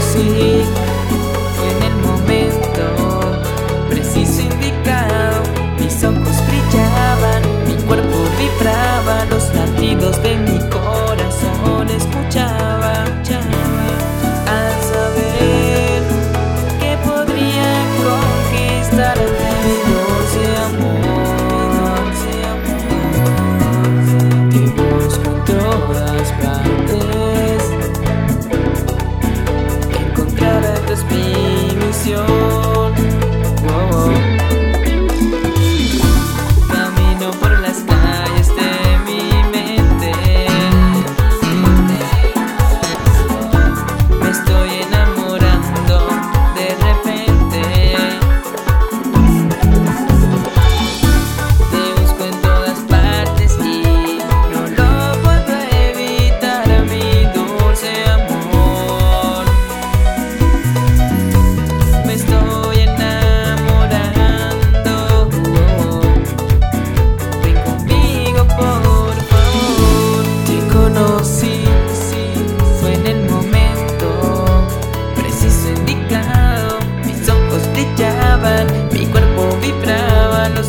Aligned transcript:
see 0.00 0.85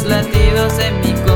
latidos 0.06 0.74
en 0.80 1.00
mi 1.02 1.12
corazón. 1.14 1.27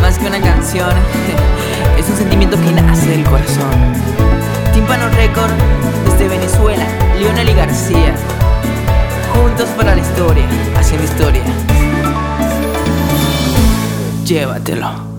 más 0.00 0.18
que 0.18 0.26
una 0.26 0.40
canción, 0.40 0.90
es 1.98 2.08
un 2.08 2.16
sentimiento 2.16 2.56
que 2.56 2.72
nace 2.72 3.06
del 3.06 3.24
corazón. 3.24 3.70
Timpano 4.74 5.08
Record, 5.08 5.52
desde 6.04 6.28
Venezuela, 6.28 6.84
Leonel 7.18 7.48
y 7.48 7.54
García. 7.54 8.14
Juntos 9.34 9.68
para 9.70 9.94
la 9.94 10.00
historia, 10.02 10.46
haciendo 10.76 11.04
historia. 11.04 11.42
Llévatelo. 14.24 15.11